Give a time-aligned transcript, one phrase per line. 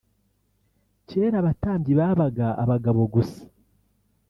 [1.07, 3.41] Kera abatambyi babaga abagabo gusa